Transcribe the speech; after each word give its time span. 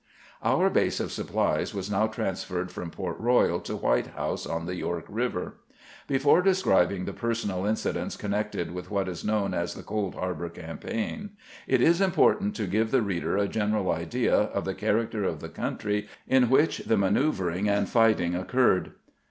."Our 0.51 0.71
base 0.71 0.99
of 0.99 1.11
supplies 1.11 1.75
was 1.75 1.91
now 1.91 2.07
transferred 2.07 2.71
from 2.71 2.89
Port 2.89 3.21
Eoyal 3.21 3.63
to 3.65 3.75
White 3.75 4.07
House 4.07 4.47
on 4.47 4.65
the 4.65 4.73
York 4.73 5.05
River. 5.07 5.57
Before 6.07 6.41
describing 6.41 7.05
the 7.05 7.13
personal 7.13 7.67
incidents 7.67 8.17
connected 8.17 8.71
with 8.71 8.89
what 8.89 9.07
is 9.07 9.23
known 9.23 9.53
as 9.53 9.75
the 9.75 9.83
Cold 9.83 10.15
Harbor 10.15 10.49
campaign, 10.49 11.33
it 11.67 11.81
is 11.83 12.01
important 12.01 12.55
to 12.55 12.65
give 12.65 12.89
the 12.89 13.03
reader 13.03 13.37
a 13.37 13.47
general 13.47 13.91
idea 13.91 14.35
of 14.35 14.65
the 14.65 14.73
char 14.73 14.95
acter 15.05 15.23
of 15.23 15.39
the 15.39 15.49
country 15.49 16.07
in 16.27 16.49
which 16.49 16.79
the 16.79 16.97
manoeuvering 16.97 17.69
and 17.69 17.87
fighting 17.87 18.33
occurred. 18.33 18.93